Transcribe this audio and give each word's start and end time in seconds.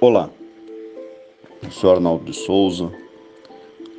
Olá, 0.00 0.30
sou 1.72 1.90
Arnaldo 1.90 2.24
de 2.24 2.32
Souza, 2.32 2.88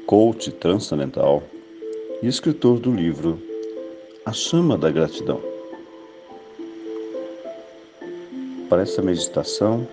coach 0.05 0.49
transcendental 0.49 1.43
e 2.23 2.27
escritor 2.27 2.79
do 2.79 2.89
livro 2.89 3.37
A 4.25 4.31
Chama 4.31 4.77
da 4.77 4.89
Gratidão. 4.89 5.41
Para 8.69 8.83
essa 8.83 9.01
meditação, 9.01 9.85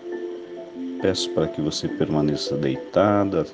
peço 1.03 1.29
para 1.31 1.49
que 1.49 1.61
você 1.61 1.89
permaneça 1.89 2.57
deitada, 2.57 3.45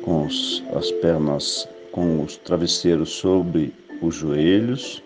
com 0.00 0.26
os, 0.26 0.62
as 0.76 0.92
pernas, 0.92 1.68
com 1.90 2.22
os 2.22 2.36
travesseiros 2.36 3.10
sobre 3.10 3.74
os 4.00 4.14
joelhos, 4.14 5.02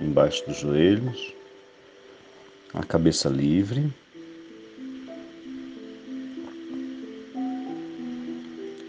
embaixo 0.00 0.44
dos 0.46 0.56
joelhos, 0.56 1.32
a 2.74 2.82
cabeça 2.82 3.28
livre. 3.28 3.88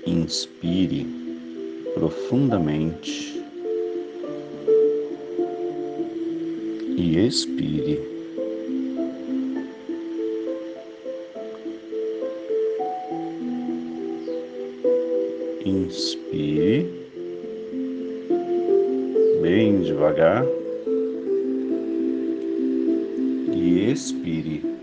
Inspire 0.07 1.05
profundamente 1.93 3.43
e 6.95 7.19
expire. 7.25 7.99
Inspire 15.65 16.89
bem 19.41 19.81
devagar 19.81 20.45
e 23.53 23.91
expire. 23.91 24.76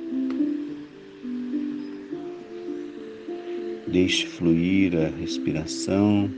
Deixe 3.95 4.27
fluir 4.27 4.93
a 4.97 5.07
respiração. 5.07 6.29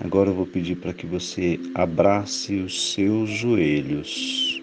Agora 0.00 0.30
eu 0.30 0.34
vou 0.34 0.44
pedir 0.44 0.74
para 0.74 0.92
que 0.92 1.06
você 1.06 1.60
abrace 1.72 2.56
os 2.56 2.92
seus 2.92 3.30
joelhos 3.30 4.60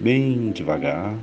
bem 0.00 0.50
devagar. 0.50 1.16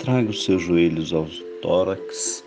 Traga 0.00 0.28
os 0.28 0.44
seus 0.44 0.60
joelhos 0.64 1.12
ao 1.12 1.28
tórax 1.62 2.42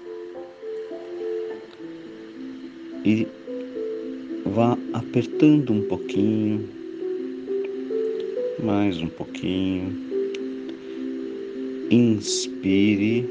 e 3.05 3.25
vá 4.47 4.77
apertando 4.91 5.71
um 5.71 5.83
pouquinho, 5.83 6.67
mais 8.61 8.97
um 8.97 9.07
pouquinho. 9.07 10.08
Inspire, 11.91 13.27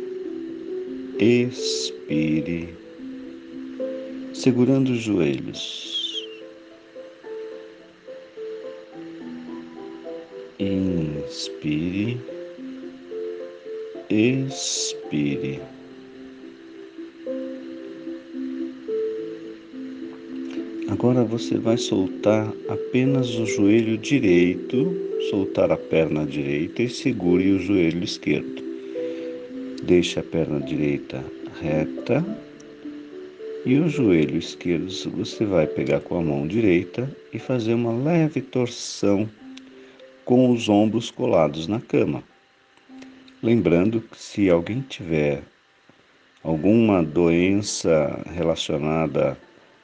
expire, 1.20 2.74
segurando 4.34 4.90
os 4.90 4.98
joelhos. 4.98 6.26
Inspire, 10.58 12.20
expire. 14.10 15.77
Agora 21.08 21.24
você 21.24 21.56
vai 21.56 21.78
soltar 21.78 22.52
apenas 22.68 23.30
o 23.36 23.46
joelho 23.46 23.96
direito, 23.96 24.94
soltar 25.30 25.72
a 25.72 25.76
perna 25.78 26.26
direita 26.26 26.82
e 26.82 26.88
segure 26.90 27.50
o 27.52 27.58
joelho 27.58 28.04
esquerdo. 28.04 28.62
Deixe 29.84 30.20
a 30.20 30.22
perna 30.22 30.60
direita 30.60 31.24
reta 31.62 32.22
e 33.64 33.78
o 33.78 33.88
joelho 33.88 34.36
esquerdo 34.36 34.90
você 35.16 35.46
vai 35.46 35.66
pegar 35.66 36.00
com 36.00 36.18
a 36.18 36.20
mão 36.20 36.46
direita 36.46 37.10
e 37.32 37.38
fazer 37.38 37.72
uma 37.72 37.96
leve 38.04 38.42
torção 38.42 39.26
com 40.26 40.50
os 40.52 40.68
ombros 40.68 41.10
colados 41.10 41.66
na 41.66 41.80
cama. 41.80 42.22
Lembrando 43.42 44.02
que 44.02 44.20
se 44.20 44.50
alguém 44.50 44.82
tiver 44.82 45.42
alguma 46.44 47.02
doença 47.02 48.22
relacionada 48.30 49.38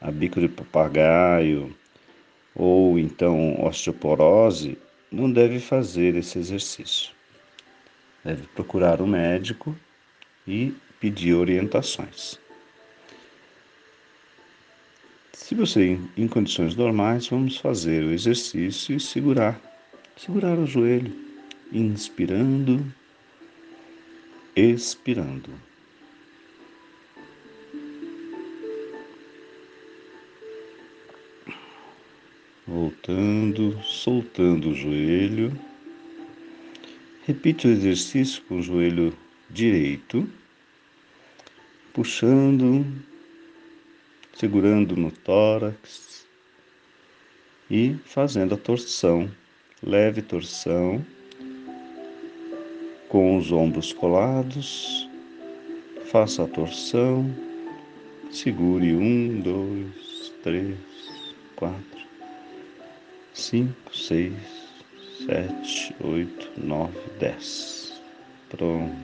a 0.05 0.11
bico 0.11 0.39
de 0.39 0.49
papagaio 0.49 1.75
ou 2.55 2.99
então 2.99 3.65
osteoporose, 3.65 4.77
não 5.11 5.33
deve 5.33 5.59
fazer 5.59 6.15
esse 6.15 6.39
exercício. 6.39 7.11
Deve 8.23 8.47
procurar 8.49 9.01
um 9.01 9.07
médico 9.07 9.75
e 10.47 10.75
pedir 11.01 11.33
orientações. 11.33 12.39
Se 15.33 15.55
você 15.55 15.99
em 16.17 16.29
condições 16.29 16.77
normais, 16.77 17.27
vamos 17.27 17.57
fazer 17.57 18.05
o 18.05 18.13
exercício 18.13 18.95
e 18.95 19.01
segurar, 19.01 19.59
segurar 20.19 20.59
o 20.59 20.67
joelho, 20.67 21.13
inspirando, 21.73 22.85
expirando. 24.55 25.51
Voltando, 32.75 33.81
soltando 33.85 34.71
o 34.71 34.75
joelho. 34.75 35.57
Repite 37.25 37.69
o 37.69 37.71
exercício 37.71 38.43
com 38.49 38.59
o 38.59 38.63
joelho 38.63 39.17
direito, 39.49 40.29
puxando, 41.93 42.85
segurando 44.35 44.97
no 44.97 45.13
tórax. 45.13 46.27
E 47.71 47.97
fazendo 48.05 48.55
a 48.55 48.59
torção, 48.59 49.31
leve 49.83 50.21
torção, 50.21 51.05
com 53.09 53.39
os 53.39 53.51
ombros 53.53 53.93
colados. 53.93 55.09
Faça 56.07 56.45
a 56.45 56.49
torção, 56.49 57.35
segure 58.31 58.95
um, 58.95 59.41
dois, 59.41 60.33
três, 60.43 60.77
quatro 61.57 61.94
cinco, 63.35 63.95
seis, 63.95 64.33
sete, 65.27 65.95
oito, 66.01 66.51
nove, 66.57 66.99
dez. 67.19 68.01
Pronto. 68.49 68.95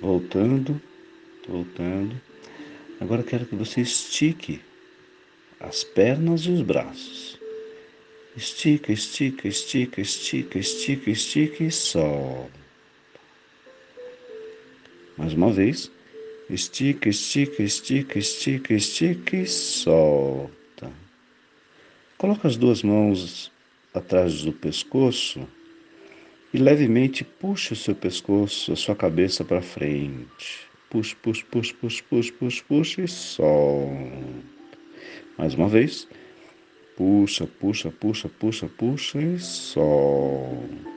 Voltando, 0.00 0.80
voltando. 1.48 2.20
Agora 3.00 3.22
quero 3.22 3.46
que 3.46 3.54
você 3.54 3.80
estique 3.80 4.60
as 5.60 5.84
pernas 5.84 6.42
e 6.42 6.50
os 6.50 6.62
braços. 6.62 7.40
Estica, 8.36 8.92
estica, 8.92 9.48
estica, 9.48 10.00
estica, 10.00 10.58
estica, 10.58 11.10
estica 11.10 11.64
e 11.64 11.70
solta. 11.70 12.50
Mais 15.16 15.32
uma 15.32 15.50
vez. 15.50 15.90
Estica, 16.48 17.08
estica, 17.08 17.60
estica, 17.60 18.20
estica, 18.20 18.72
estica 18.72 19.36
e 19.36 19.46
solta. 19.46 20.92
Coloca 22.16 22.46
as 22.46 22.56
duas 22.56 22.84
mãos 22.84 23.50
atrás 23.92 24.42
do 24.42 24.52
pescoço 24.52 25.44
e 26.54 26.58
levemente 26.58 27.24
puxa 27.24 27.74
o 27.74 27.76
seu 27.76 27.96
pescoço, 27.96 28.72
a 28.72 28.76
sua 28.76 28.94
cabeça 28.94 29.44
para 29.44 29.60
frente. 29.60 30.68
Puxa, 30.88 31.16
puxa, 31.20 31.44
puxa, 31.50 31.74
puxa, 31.74 32.04
puxa, 32.08 32.32
puxa, 32.32 32.64
puxa 32.68 33.02
e 33.02 33.08
solta. 33.08 34.78
Mais 35.36 35.52
uma 35.52 35.68
vez. 35.68 36.06
Puxa, 36.96 37.44
puxa, 37.44 37.90
puxa, 37.90 38.28
puxa, 38.28 38.68
puxa 38.68 39.20
e 39.20 39.38
solta. 39.40 40.95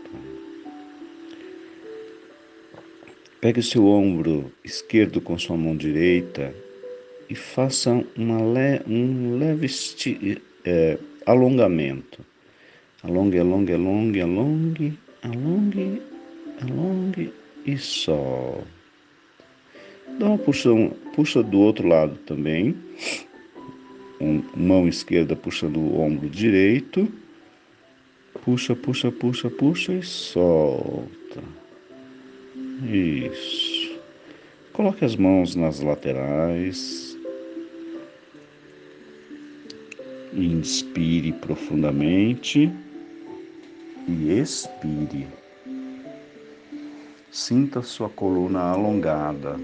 Pegue 3.41 3.61
o 3.61 3.63
seu 3.63 3.87
ombro 3.87 4.51
esquerdo 4.65 5.21
com 5.21 5.37
sua 5.37 5.55
mão 5.55 5.73
direita 5.73 6.53
e 7.29 7.35
faça 7.35 7.93
le, 8.17 8.81
um 8.85 9.37
leve 9.37 9.65
esti, 9.65 10.41
é, 10.65 10.97
alongamento. 11.25 12.25
Alongue, 13.01 13.39
alongue, 13.39 13.71
alongue, 13.71 14.21
alongue, 14.21 14.99
alongue, 15.23 16.01
alongue 16.61 17.33
e 17.65 17.77
só. 17.77 18.61
Dá 20.19 20.25
uma 20.25 20.37
puxão, 20.37 20.91
puxa 21.15 21.41
do 21.41 21.59
outro 21.59 21.87
lado 21.87 22.17
também. 22.25 22.75
Um, 24.19 24.43
mão 24.53 24.85
esquerda 24.85 25.33
puxando 25.33 25.77
o 25.77 26.01
ombro 26.01 26.29
direito. 26.29 27.07
Puxa, 28.43 28.75
puxa, 28.75 29.09
puxa, 29.13 29.49
puxa 29.49 29.93
e 29.93 30.03
solta. 30.03 31.58
Isso. 32.83 33.99
Coloque 34.71 35.03
as 35.03 35.15
mãos 35.15 35.55
nas 35.55 35.81
laterais. 35.81 37.17
Inspire 40.33 41.33
profundamente 41.33 42.71
e 44.07 44.31
expire. 44.39 45.27
Sinta 47.29 47.81
sua 47.81 48.09
coluna 48.09 48.61
alongada. 48.61 49.59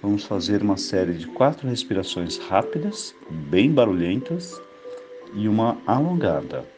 Vamos 0.00 0.24
fazer 0.24 0.62
uma 0.62 0.76
série 0.76 1.14
de 1.14 1.26
quatro 1.26 1.68
respirações 1.68 2.38
rápidas, 2.38 3.12
bem 3.50 3.72
barulhentas 3.72 4.60
e 5.34 5.48
uma 5.48 5.76
alongada. 5.84 6.75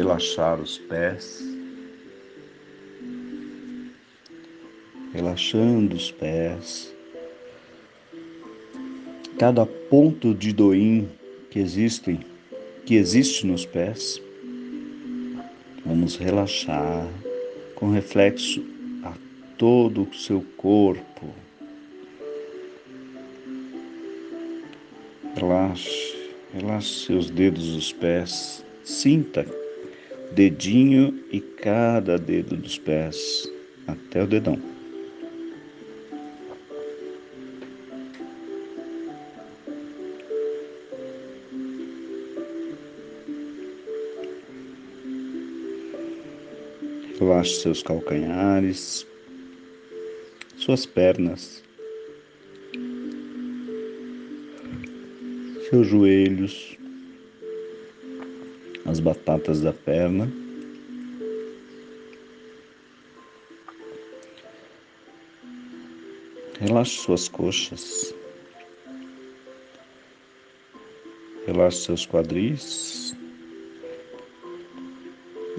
Relaxar 0.00 0.58
os 0.58 0.78
pés, 0.78 1.44
relaxando 5.12 5.94
os 5.94 6.10
pés. 6.10 6.94
Cada 9.38 9.66
ponto 9.66 10.34
de 10.34 10.54
doim 10.54 11.06
que 11.50 11.58
existem, 11.58 12.20
que 12.86 12.94
existe 12.94 13.46
nos 13.46 13.66
pés, 13.66 14.22
vamos 15.84 16.16
relaxar 16.16 17.06
com 17.74 17.90
reflexo 17.90 18.64
a 19.04 19.12
todo 19.58 20.08
o 20.10 20.14
seu 20.14 20.42
corpo. 20.56 21.28
Relaxe. 25.36 26.18
Relaxe 26.54 27.06
seus 27.06 27.30
dedos 27.30 27.74
dos 27.74 27.92
pés. 27.92 28.64
Sinta 28.82 29.59
dedinho 30.32 31.22
e 31.30 31.40
cada 31.40 32.18
dedo 32.18 32.56
dos 32.56 32.78
pés 32.78 33.48
até 33.86 34.22
o 34.22 34.26
dedão. 34.26 34.60
Relaxe 47.18 47.60
seus 47.60 47.82
calcanhares, 47.82 49.06
suas 50.56 50.86
pernas. 50.86 51.62
seus 55.70 55.86
joelhos, 55.86 56.76
as 58.90 58.98
batatas 58.98 59.60
da 59.60 59.72
perna. 59.72 60.30
Relaxe 66.58 66.98
suas 66.98 67.28
coxas. 67.28 68.12
Relaxe 71.46 71.84
seus 71.84 72.04
quadris. 72.04 73.16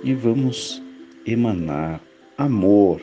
E 0.03 0.13
vamos 0.13 0.81
emanar 1.25 2.01
amor 2.37 3.01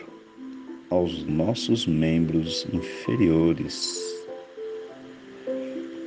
aos 0.90 1.24
nossos 1.24 1.86
membros 1.86 2.66
inferiores 2.72 4.04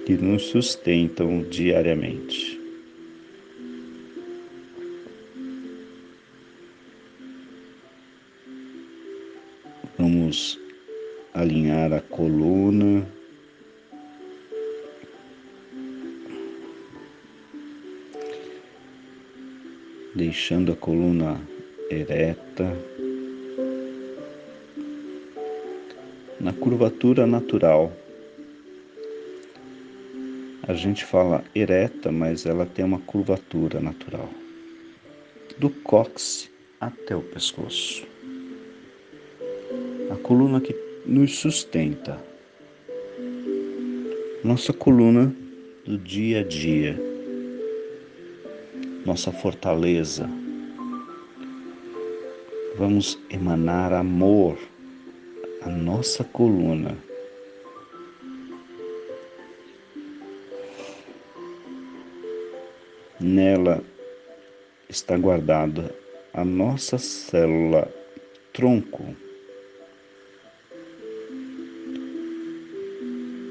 que 0.06 0.16
nos 0.16 0.44
sustentam 0.44 1.44
diariamente. 1.50 2.61
Deixando 20.14 20.74
a 20.74 20.76
coluna 20.76 21.40
ereta, 21.90 22.78
na 26.38 26.52
curvatura 26.52 27.26
natural 27.26 27.94
a 30.68 30.74
gente 30.74 31.06
fala 31.06 31.44
ereta, 31.56 32.12
mas 32.12 32.46
ela 32.46 32.66
tem 32.66 32.84
uma 32.84 33.00
curvatura 33.00 33.80
natural. 33.80 34.30
Do 35.58 35.70
cóccix 35.70 36.50
até 36.80 37.16
o 37.16 37.22
pescoço. 37.22 38.06
A 40.12 40.16
coluna 40.18 40.60
que 40.60 40.76
nos 41.06 41.38
sustenta. 41.38 42.22
Nossa 44.44 44.74
coluna 44.74 45.34
do 45.86 45.98
dia 45.98 46.42
a 46.42 46.44
dia. 46.44 47.11
Nossa 49.06 49.32
fortaleza. 49.32 50.30
Vamos 52.78 53.20
emanar 53.30 53.94
amor 53.94 54.58
à 55.62 55.70
nossa 55.70 56.24
coluna 56.24 56.98
Nela 63.22 63.84
está 64.90 65.16
guardada 65.16 65.94
a 66.34 66.44
nossa 66.44 66.98
célula 66.98 67.88
tronco. 68.52 69.16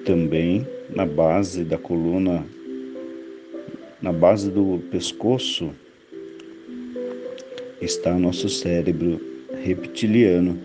Também 0.05 0.67
na 0.93 1.07
base 1.07 1.63
da 1.63 1.79
coluna, 1.79 2.45
na 4.03 4.13
base 4.13 4.51
do 4.51 4.81
pescoço, 4.91 5.75
está 7.81 8.19
nosso 8.19 8.49
cérebro 8.49 9.21
reptiliano. 9.63 10.59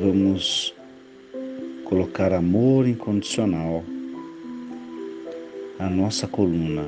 Vamos 0.00 0.74
colocar 1.84 2.32
amor 2.32 2.86
incondicional 2.86 3.82
a 5.78 5.88
nossa 5.88 6.26
coluna. 6.26 6.86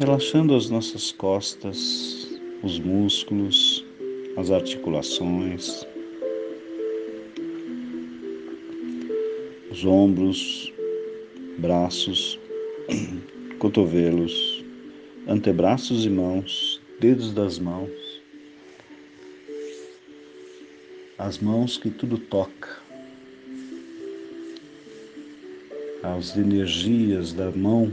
Relaxando 0.00 0.54
as 0.54 0.70
nossas 0.70 1.10
costas, 1.12 2.40
os 2.62 2.78
músculos, 2.78 3.87
as 4.38 4.52
articulações, 4.52 5.84
os 9.68 9.84
ombros, 9.84 10.72
braços, 11.58 12.38
cotovelos, 13.58 14.64
antebraços 15.26 16.06
e 16.06 16.08
mãos, 16.08 16.80
dedos 17.00 17.32
das 17.32 17.58
mãos, 17.58 17.90
as 21.18 21.40
mãos 21.40 21.76
que 21.76 21.90
tudo 21.90 22.16
toca, 22.16 22.78
as 26.00 26.36
energias 26.36 27.32
da 27.32 27.50
mão 27.50 27.92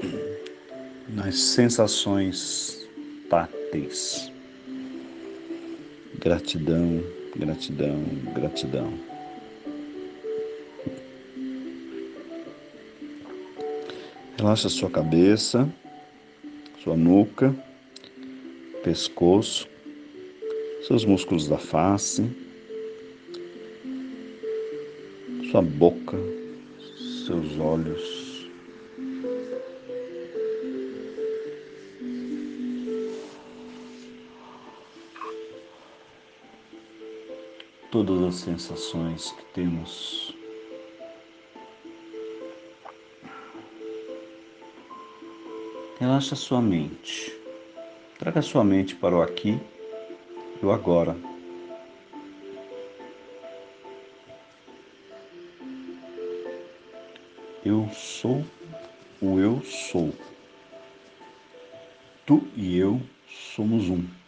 nas 1.08 1.34
sensações 1.34 2.86
táteis. 3.30 4.29
Gratidão, 6.20 7.02
gratidão, 7.34 8.04
gratidão. 8.34 8.92
Relaxa 14.36 14.68
sua 14.68 14.90
cabeça, 14.90 15.66
sua 16.84 16.94
nuca, 16.94 17.54
pescoço, 18.84 19.66
seus 20.86 21.06
músculos 21.06 21.48
da 21.48 21.56
face, 21.56 22.30
sua 25.50 25.62
boca, 25.62 26.18
seus 27.26 27.58
olhos. 27.58 28.19
Todas 38.04 38.22
as 38.22 38.34
sensações 38.36 39.32
que 39.32 39.44
temos. 39.52 40.34
Relaxa 45.98 46.34
sua 46.34 46.62
mente. 46.62 47.30
Traga 48.18 48.40
sua 48.40 48.64
mente 48.64 48.94
para 48.94 49.14
o 49.14 49.20
aqui 49.20 49.60
e 50.62 50.64
o 50.64 50.70
agora. 50.70 51.14
Eu 57.62 57.86
sou 57.92 58.42
o 59.20 59.38
eu 59.38 59.62
sou. 59.62 60.14
Tu 62.24 62.42
e 62.56 62.78
eu 62.78 62.98
somos 63.54 63.90
um. 63.90 64.19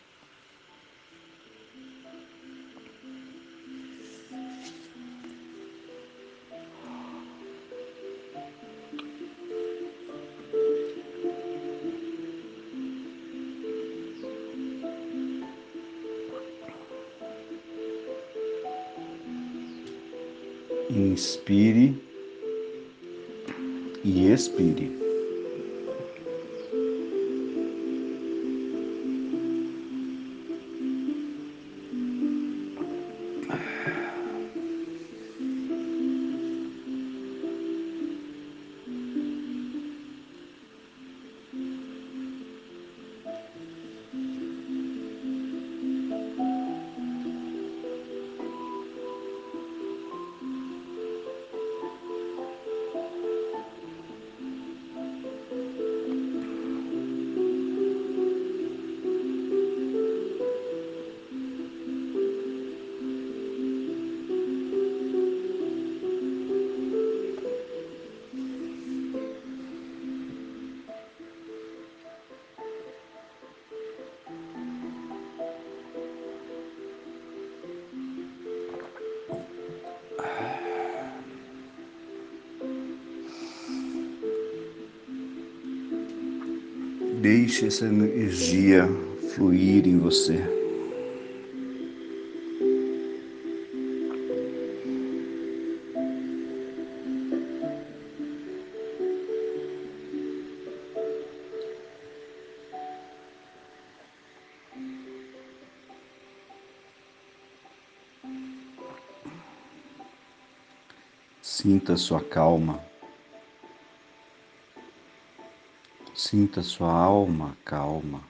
Deixe 87.34 87.66
essa 87.68 87.86
energia 87.86 88.86
fluir 89.34 89.88
em 89.88 89.98
você. 89.98 90.38
Sinta 111.40 111.96
sua 111.96 112.20
calma. 112.20 112.91
Sinta 116.32 116.62
sua 116.62 116.90
alma 116.90 117.54
calma, 117.62 118.22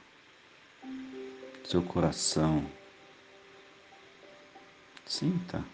seu 1.64 1.80
coração. 1.80 2.66
Sinta. 5.06 5.64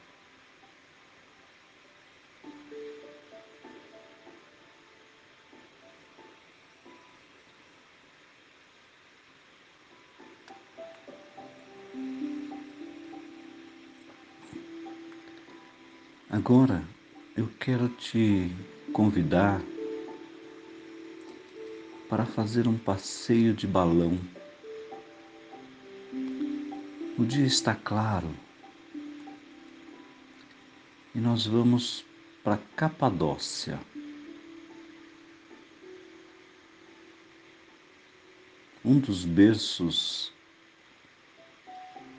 Agora 16.28 16.84
eu 17.34 17.48
quero 17.58 17.88
te 17.88 18.54
convidar 18.92 19.62
para 22.08 22.24
fazer 22.24 22.66
um 22.66 22.78
passeio 22.78 23.52
de 23.52 23.66
balão. 23.66 24.18
O 27.18 27.24
dia 27.24 27.44
está 27.44 27.74
claro 27.74 28.30
e 31.14 31.18
nós 31.18 31.46
vamos 31.46 32.04
para 32.42 32.58
Capadócia. 32.76 33.78
Um 38.84 38.98
dos 38.98 39.24
berços 39.24 40.32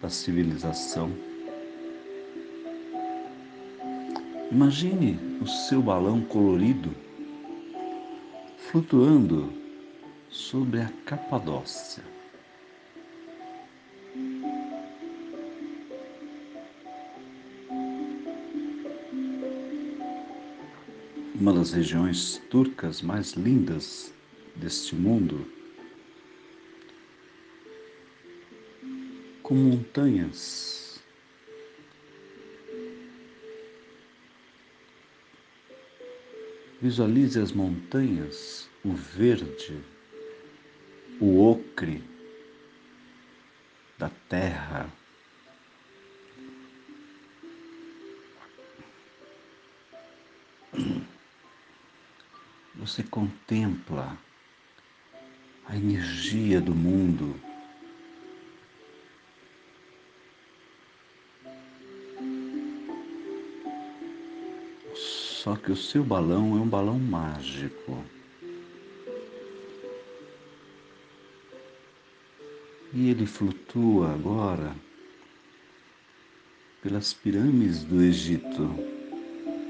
da 0.01 0.09
civilização. 0.09 1.11
Imagine 4.51 5.17
o 5.41 5.47
seu 5.47 5.81
balão 5.81 6.21
colorido 6.21 6.93
flutuando 8.69 9.68
sobre 10.29 10.81
a 10.81 10.89
Capadócia. 11.05 12.03
Uma 21.33 21.53
das 21.53 21.71
regiões 21.71 22.41
turcas 22.49 23.01
mais 23.01 23.31
lindas 23.31 24.13
deste 24.55 24.93
mundo, 24.93 25.47
com 29.41 29.55
montanhas. 29.55 31.01
Visualize 36.81 37.39
as 37.39 37.51
montanhas, 37.51 38.69
o 38.83 38.93
verde, 38.93 39.81
o 41.19 41.51
ocre 41.51 42.03
da 43.97 44.09
terra. 44.29 44.89
Você 52.75 53.03
contempla 53.03 54.17
a 55.65 55.75
energia 55.75 56.61
do 56.61 56.73
mundo. 56.73 57.39
Só 64.95 65.55
que 65.55 65.71
o 65.71 65.75
seu 65.75 66.03
balão 66.03 66.57
é 66.57 66.61
um 66.61 66.67
balão 66.67 66.97
mágico. 66.97 68.03
E 72.99 73.11
ele 73.11 73.25
flutua 73.25 74.13
agora 74.13 74.75
pelas 76.83 77.13
pirâmides 77.13 77.81
do 77.85 78.03
Egito. 78.03 78.75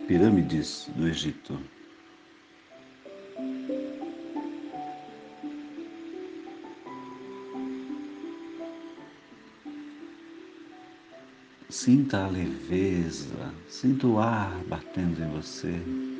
Pirâmides 0.07 0.89
do 0.95 1.07
Egito. 1.07 1.59
Sinta 11.69 12.25
a 12.25 12.29
leveza, 12.29 13.53
sinta 13.67 14.07
o 14.07 14.17
ar 14.17 14.57
batendo 14.63 15.21
em 15.21 15.29
você. 15.39 16.18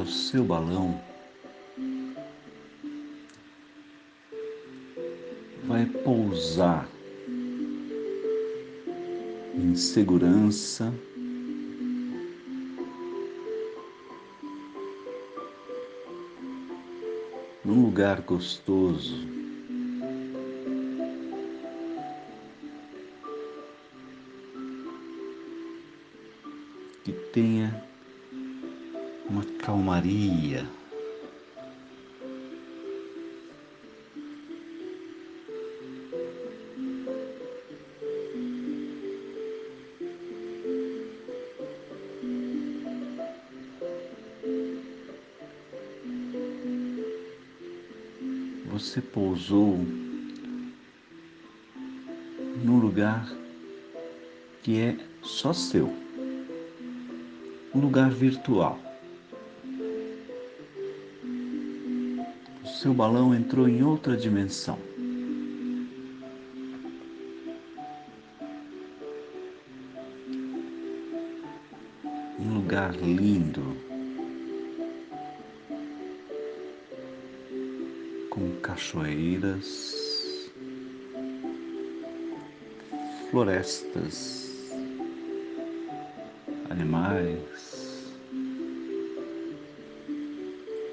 O 0.00 0.06
seu 0.06 0.42
balão 0.44 0.98
vai 5.64 5.84
pousar 5.86 6.88
em 9.54 9.74
segurança. 9.74 10.92
Num 17.62 17.82
lugar 17.84 18.22
gostoso, 18.22 19.39
calmaria. 30.00 30.66
Você 48.72 49.00
pousou 49.00 49.78
num 52.64 52.78
lugar 52.78 53.30
que 54.62 54.80
é 54.80 54.96
só 55.22 55.52
seu, 55.52 55.92
um 57.74 57.80
lugar 57.80 58.10
virtual. 58.10 58.89
Seu 62.70 62.94
balão 62.94 63.34
entrou 63.34 63.68
em 63.68 63.82
outra 63.82 64.16
dimensão. 64.16 64.78
Um 72.38 72.54
lugar 72.54 72.94
lindo, 72.94 73.76
com 78.30 78.52
cachoeiras, 78.62 80.50
florestas, 83.30 84.70
animais. 86.70 88.14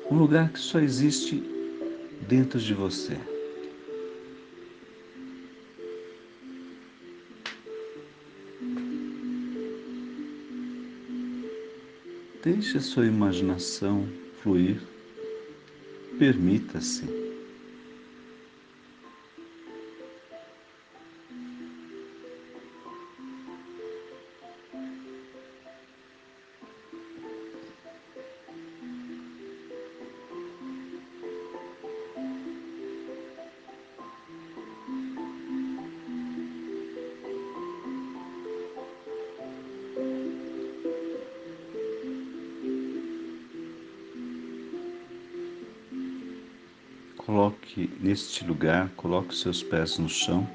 Um 0.09 0.17
lugar 0.17 0.49
que 0.51 0.59
só 0.59 0.79
existe 0.79 1.56
dentro 2.27 2.59
de 2.59 2.73
você. 2.73 3.17
Deixe 12.43 12.77
a 12.77 12.81
sua 12.81 13.05
imaginação 13.05 14.07
fluir, 14.41 14.81
permita-se. 16.19 17.26
Coloque 47.27 47.89
neste 47.99 48.45
lugar, 48.45 48.89
coloque 48.95 49.35
seus 49.35 49.61
pés 49.61 49.97
no 49.97 50.07
chão. 50.07 50.47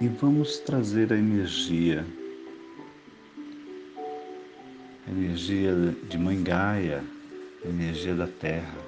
E 0.00 0.06
vamos 0.06 0.58
trazer 0.60 1.12
a 1.12 1.16
energia, 1.16 2.06
a 5.04 5.10
energia 5.10 5.74
de 6.08 6.16
Mãe 6.16 6.40
Gaia, 6.44 7.02
a 7.64 7.68
energia 7.68 8.14
da 8.14 8.28
terra. 8.28 8.78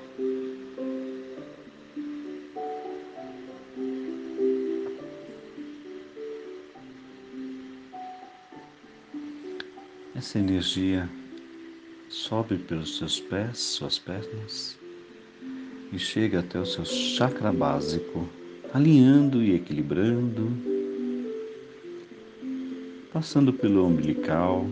Essa 10.14 10.38
energia 10.38 11.10
sobe 12.26 12.58
pelos 12.58 12.98
seus 12.98 13.20
pés, 13.20 13.56
suas 13.56 14.00
pernas 14.00 14.76
e 15.92 15.98
chega 15.98 16.40
até 16.40 16.58
o 16.58 16.66
seu 16.66 16.84
chakra 16.84 17.52
básico, 17.52 18.28
alinhando 18.74 19.40
e 19.40 19.54
equilibrando, 19.54 20.50
passando 23.12 23.52
pelo 23.52 23.86
umbilical, 23.86 24.66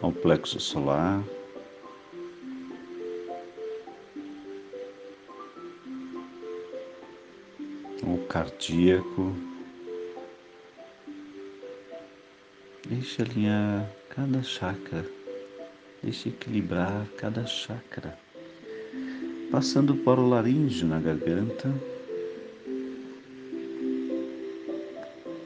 ao 0.00 0.12
plexo 0.12 0.60
solar. 0.60 1.24
ao 8.06 8.16
cardíaco, 8.28 9.49
Deixe 13.00 13.22
alinhar 13.22 13.90
cada 14.10 14.42
chakra, 14.42 15.06
deixe 16.02 16.28
equilibrar 16.28 17.06
cada 17.16 17.46
chakra, 17.46 18.14
passando 19.50 19.96
para 19.96 20.20
o 20.20 20.28
laríngeo 20.28 20.86
na 20.86 21.00
garganta, 21.00 21.72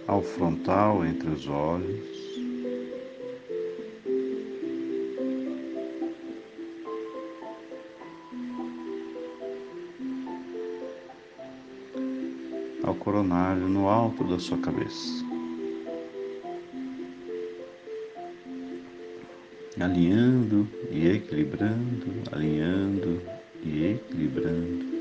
ao 0.09 0.21
frontal 0.21 1.07
entre 1.07 1.31
os 1.31 1.47
olhos, 1.47 2.41
ao 12.83 12.97
coronário 12.97 13.69
no 13.69 13.89
alto 13.89 14.25
da 14.25 14.41
sua 14.41 14.59
cabeça. 14.59 15.24
Alinhando 19.81 20.69
e 20.91 21.09
equilibrando, 21.09 22.07
alinhando 22.31 23.21
e 23.63 23.95
equilibrando. 23.95 24.95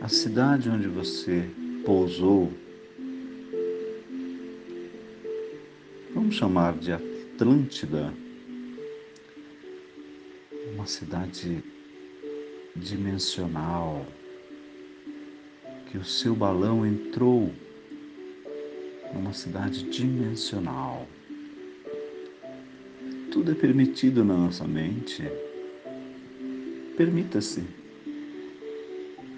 A 0.00 0.08
cidade 0.08 0.68
onde 0.68 0.88
você 0.88 1.48
pousou, 1.84 2.52
vamos 6.14 6.34
chamar 6.34 6.76
de 6.78 6.92
Atlântida, 6.92 8.12
uma 10.74 10.86
cidade 10.86 11.62
dimensional, 12.74 14.06
que 15.90 15.98
o 15.98 16.04
seu 16.04 16.34
balão 16.34 16.84
entrou 16.84 17.52
numa 19.14 19.32
cidade 19.32 19.84
dimensional. 19.90 21.06
Tudo 23.30 23.52
é 23.52 23.54
permitido 23.54 24.24
na 24.24 24.34
nossa 24.34 24.66
mente. 24.66 25.22
Permita-se. 26.96 27.64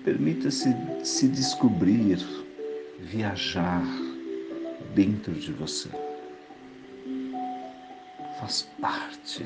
Permita-se 0.04 0.74
se 1.04 1.28
descobrir, 1.28 2.18
viajar 2.98 3.84
dentro 4.94 5.32
de 5.34 5.52
você. 5.52 5.88
Faz 8.38 8.62
parte. 8.80 9.44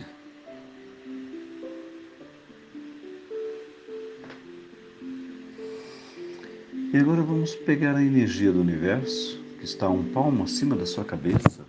E 6.92 6.96
agora 6.96 7.22
vamos 7.22 7.56
pegar 7.56 7.96
a 7.96 8.02
energia 8.02 8.52
do 8.52 8.60
universo 8.60 9.43
que 9.64 9.70
está 9.70 9.88
um 9.88 10.12
palmo 10.12 10.44
acima 10.44 10.76
da 10.76 10.84
sua 10.84 11.06
cabeça 11.06 11.64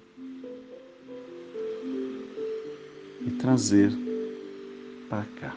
e 3.26 3.32
trazer 3.40 3.90
para 5.10 5.24
cá. 5.40 5.56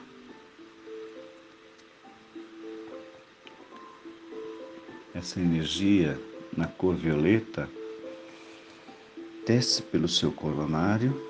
essa 5.12 5.40
energia 5.40 6.16
na 6.57 6.68
cor 6.68 6.94
violeta 6.94 7.68
desce 9.44 9.83
pelo 9.83 10.07
seu 10.07 10.31
coronário 10.31 11.20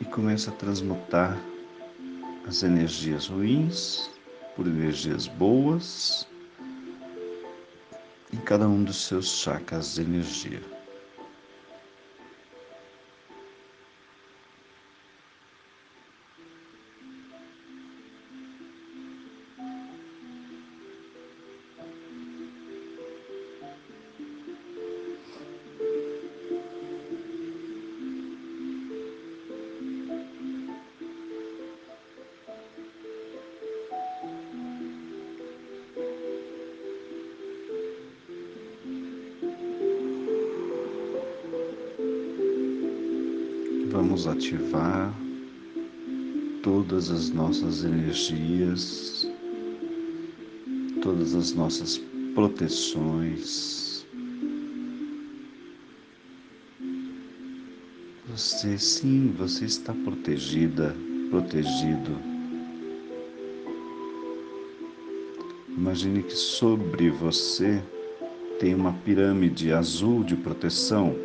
e 0.00 0.04
começa 0.04 0.52
a 0.52 0.54
transmutar 0.54 1.36
as 2.46 2.62
energias 2.62 3.26
ruins 3.26 4.08
por 4.54 4.64
energias 4.64 5.26
boas 5.26 6.24
em 8.34 8.38
cada 8.38 8.68
um 8.68 8.82
dos 8.82 9.06
seus 9.06 9.28
chakras 9.28 9.94
de 9.94 10.02
energia. 10.02 10.73
Vamos 43.94 44.26
ativar 44.26 45.14
todas 46.64 47.12
as 47.12 47.30
nossas 47.30 47.84
energias, 47.84 49.30
todas 51.00 51.32
as 51.36 51.52
nossas 51.52 51.98
proteções. 52.34 54.04
Você 58.28 58.76
sim, 58.78 59.32
você 59.38 59.64
está 59.66 59.92
protegida, 59.92 60.96
protegido. 61.30 62.18
Imagine 65.68 66.24
que 66.24 66.34
sobre 66.34 67.10
você 67.10 67.80
tem 68.58 68.74
uma 68.74 68.92
pirâmide 68.92 69.72
azul 69.72 70.24
de 70.24 70.34
proteção 70.34 71.23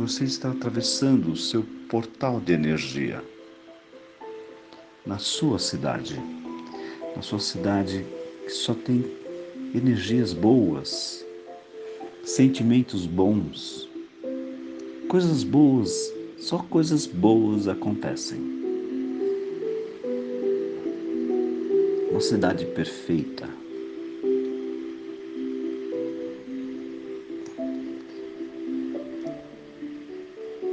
você 0.00 0.24
está 0.24 0.50
atravessando 0.50 1.30
o 1.30 1.36
seu 1.36 1.62
portal 1.90 2.40
de 2.40 2.54
energia. 2.54 3.22
Na 5.04 5.18
sua 5.18 5.58
cidade, 5.58 6.18
na 7.14 7.20
sua 7.20 7.38
cidade 7.38 8.06
que 8.46 8.50
só 8.50 8.72
tem 8.72 9.04
energias 9.74 10.32
boas, 10.32 11.22
sentimentos 12.24 13.04
bons, 13.04 13.90
coisas 15.06 15.44
boas, 15.44 16.10
só 16.38 16.56
coisas 16.60 17.04
boas 17.04 17.68
acontecem. 17.68 18.40
Uma 22.10 22.22
cidade 22.22 22.64
perfeita. 22.64 23.59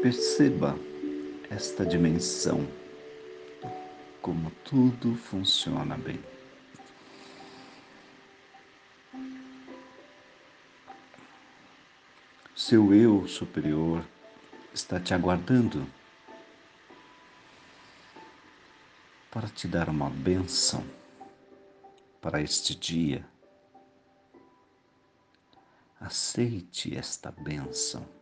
Perceba 0.08 0.74
esta 1.50 1.86
dimensão, 1.86 2.65
como 4.22 4.50
tudo 4.63 5.17
funciona 5.17 5.98
bem. 5.98 6.17
Seu 12.56 12.93
eu 12.93 13.28
superior 13.28 14.02
está 14.74 14.98
te 14.98 15.13
aguardando 15.13 15.86
para 19.30 19.50
te 19.50 19.67
dar 19.67 19.89
uma 19.89 20.10
benção 20.10 20.86
para 22.22 22.41
este 22.41 22.74
dia. 22.74 23.28
Aceite 26.00 26.96
esta 26.96 27.30
benção 27.30 28.16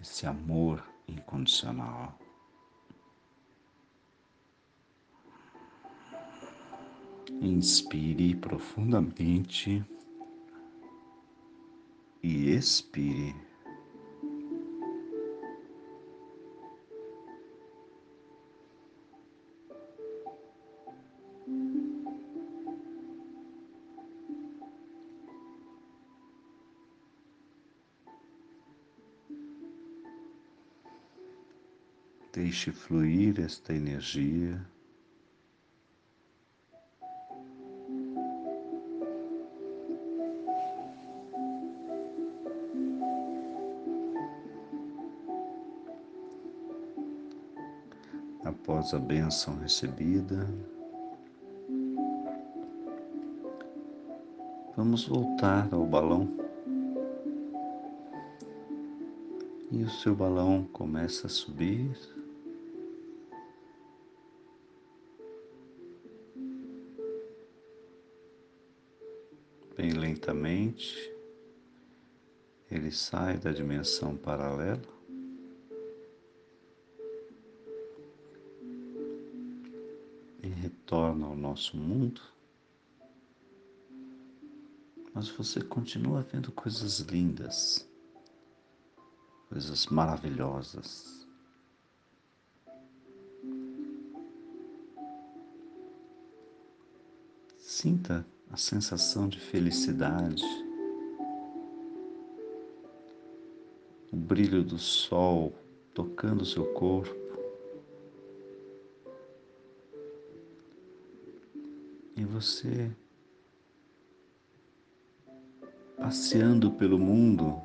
esse 0.00 0.26
amor 0.26 0.84
incondicional. 1.06 2.16
Inspire 7.40 8.34
profundamente 8.36 9.84
e 12.22 12.50
expire. 12.50 13.47
Deixe 32.58 32.72
fluir 32.72 33.38
esta 33.38 33.72
energia. 33.72 34.60
Após 48.42 48.92
a 48.92 48.98
bênção 48.98 49.56
recebida, 49.60 50.44
vamos 54.76 55.06
voltar 55.06 55.72
ao 55.72 55.86
balão. 55.86 56.28
E 59.70 59.84
o 59.84 59.88
seu 59.88 60.16
balão 60.16 60.64
começa 60.72 61.28
a 61.28 61.30
subir. 61.30 62.17
Bem 69.78 69.92
lentamente, 69.92 70.92
ele 72.68 72.90
sai 72.90 73.38
da 73.38 73.52
dimensão 73.52 74.16
paralela. 74.16 74.82
E 80.42 80.48
retorna 80.48 81.26
ao 81.26 81.36
nosso 81.36 81.76
mundo, 81.76 82.20
mas 85.14 85.28
você 85.28 85.62
continua 85.62 86.22
vendo 86.22 86.50
coisas 86.50 86.98
lindas, 86.98 87.88
coisas 89.48 89.86
maravilhosas. 89.86 91.24
Sinta 97.56 98.26
a 98.50 98.56
sensação 98.56 99.28
de 99.28 99.38
felicidade, 99.38 100.44
o 104.10 104.16
brilho 104.16 104.64
do 104.64 104.78
sol 104.78 105.52
tocando 105.92 106.44
seu 106.44 106.64
corpo. 106.72 107.16
E 112.16 112.24
você 112.24 112.90
passeando 115.96 116.70
pelo 116.70 116.98
mundo, 116.98 117.60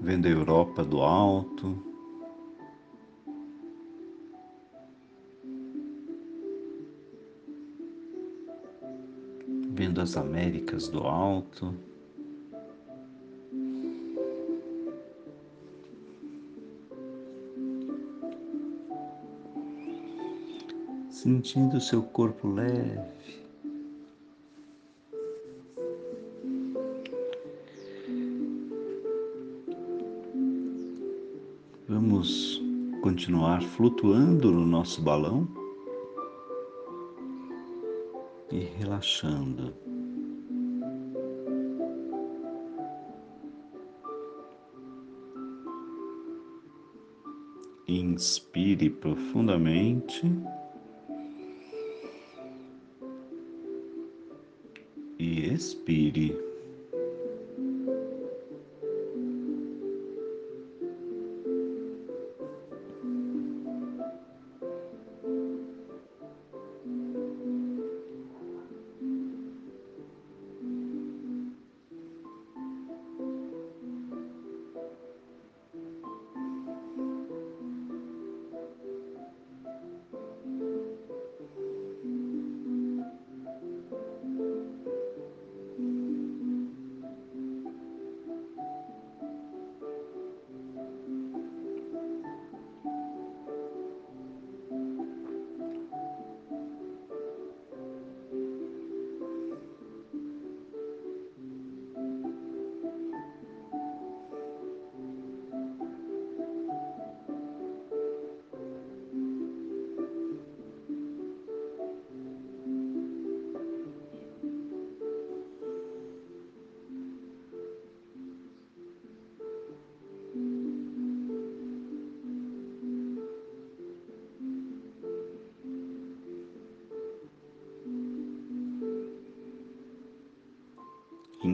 vendo 0.00 0.26
a 0.26 0.30
Europa 0.30 0.84
do 0.84 1.02
alto, 1.02 1.95
vendo 9.86 10.00
as 10.00 10.16
Américas 10.16 10.88
do 10.88 11.06
alto. 11.06 11.72
sentindo 21.08 21.80
seu 21.80 22.02
corpo 22.02 22.46
leve. 22.46 23.00
Vamos 31.88 32.62
continuar 33.02 33.60
flutuando 33.62 34.52
no 34.52 34.64
nosso 34.64 35.00
balão 35.00 35.65
relaxando. 38.76 39.74
Inspire 47.88 48.90
profundamente. 48.90 50.22
E 55.18 55.46
expire. 55.52 56.45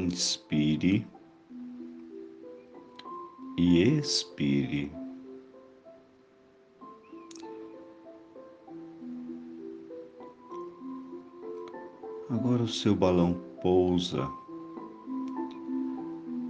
Inspire 0.03 1.07
e 3.57 3.83
expire. 3.83 4.91
Agora 12.29 12.63
o 12.63 12.69
seu 12.69 12.95
balão 12.95 13.35
pousa 13.61 14.29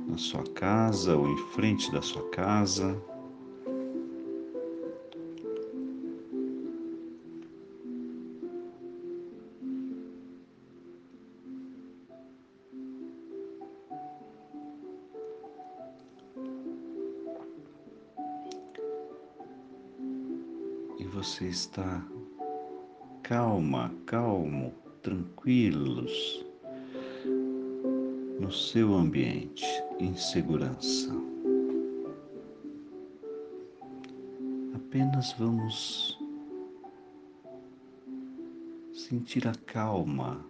na 0.06 0.16
sua 0.16 0.44
casa 0.54 1.16
ou 1.16 1.28
em 1.28 1.36
frente 1.52 1.90
da 1.90 2.00
sua 2.00 2.28
casa. 2.30 3.11
E 21.02 21.04
você 21.04 21.46
está 21.46 22.00
calma, 23.24 23.92
calmo, 24.06 24.72
tranquilos 25.02 26.46
no 28.38 28.52
seu 28.52 28.94
ambiente, 28.94 29.66
em 29.98 30.14
segurança. 30.14 31.12
Apenas 34.76 35.32
vamos 35.32 36.16
sentir 38.92 39.48
a 39.48 39.54
calma, 39.66 40.46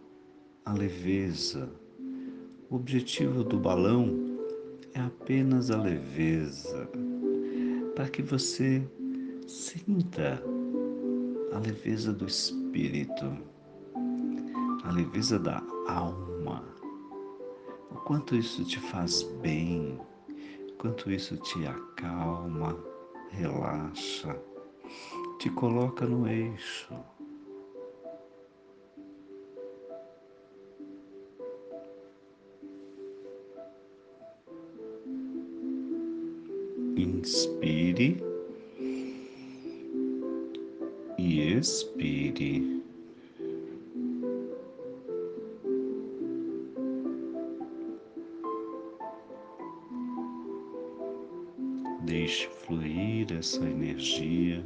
a 0.66 0.74
leveza. 0.74 1.66
O 2.68 2.76
objetivo 2.76 3.42
do 3.42 3.58
balão 3.58 4.38
é 4.92 5.00
apenas 5.00 5.70
a 5.70 5.80
leveza, 5.80 6.90
para 7.94 8.10
que 8.10 8.20
você 8.20 8.86
Sinta 9.46 10.42
a 11.52 11.58
leveza 11.58 12.12
do 12.12 12.26
espírito, 12.26 13.36
a 14.84 14.92
leveza 14.92 15.38
da 15.38 15.62
alma, 15.88 16.64
o 17.90 17.96
quanto 18.04 18.36
isso 18.36 18.64
te 18.64 18.78
faz 18.78 19.22
bem, 19.42 20.00
o 20.70 20.72
quanto 20.78 21.10
isso 21.10 21.36
te 21.36 21.66
acalma, 21.66 22.78
relaxa, 23.30 24.38
te 25.38 25.50
coloca 25.50 26.06
no 26.06 26.26
eixo. 26.28 26.94
Inspire. 36.96 38.31
E 41.62 41.64
expire. 41.64 42.82
Deixe 52.00 52.48
fluir 52.48 53.32
essa 53.38 53.64
energia. 53.64 54.64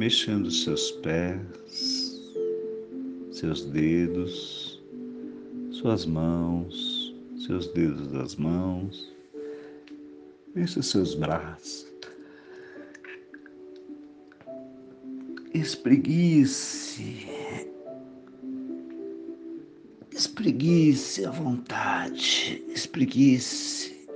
Mexendo 0.00 0.50
seus 0.50 0.92
pés, 0.92 2.32
seus 3.32 3.66
dedos, 3.66 4.82
suas 5.72 6.06
mãos, 6.06 7.14
seus 7.46 7.66
dedos 7.74 8.08
das 8.08 8.34
mãos, 8.34 9.12
mexa 10.54 10.80
seus 10.80 11.14
braços. 11.14 11.86
Espreguice, 15.52 17.26
espreguice 20.10 21.26
à 21.26 21.30
vontade, 21.30 22.64
espreguice. 22.72 24.08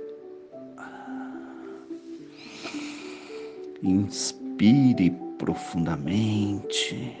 Inspire 3.83 5.24
profundamente. 5.37 7.15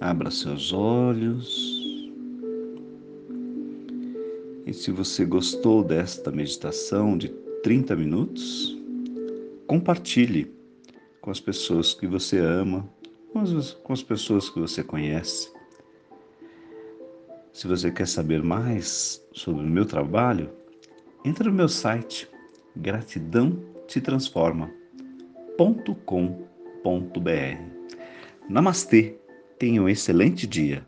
Abra 0.00 0.30
seus 0.30 0.72
olhos. 0.72 1.74
E 4.66 4.72
se 4.72 4.90
você 4.90 5.24
gostou 5.24 5.82
desta 5.82 6.30
meditação 6.30 7.16
de 7.16 7.28
30 7.62 7.96
minutos, 7.96 8.76
compartilhe 9.66 10.52
com 11.20 11.30
as 11.30 11.40
pessoas 11.40 11.94
que 11.94 12.06
você 12.06 12.38
ama 12.38 12.88
com 13.34 13.40
as, 13.40 13.72
com 13.72 13.92
as 13.92 14.02
pessoas 14.02 14.48
que 14.48 14.60
você 14.60 14.84
conhece. 14.84 15.52
Se 17.52 17.66
você 17.66 17.90
quer 17.90 18.06
saber 18.06 18.44
mais 18.44 19.20
sobre 19.32 19.64
o 19.64 19.68
meu 19.68 19.84
trabalho, 19.84 20.50
entre 21.24 21.48
no 21.48 21.52
meu 21.52 21.68
site 21.68 22.30
gratidão 22.76 23.60
te 23.88 24.00
transforma.com.br. 24.00 24.70
Namastê, 28.48 29.18
tenha 29.58 29.82
um 29.82 29.88
excelente 29.88 30.46
dia. 30.46 30.86